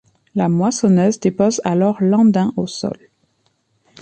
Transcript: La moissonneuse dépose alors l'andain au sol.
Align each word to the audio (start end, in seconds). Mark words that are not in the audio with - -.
La 0.33 0.49
moissonneuse 0.49 1.19
dépose 1.19 1.61
alors 1.63 2.01
l'andain 2.01 2.53
au 2.57 2.65
sol. 2.65 2.97